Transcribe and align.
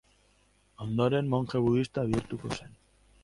Ondoren, 0.85 1.29
monje 1.35 1.61
budista 1.67 2.07
bihurtuko 2.13 2.53
zen. 2.59 2.73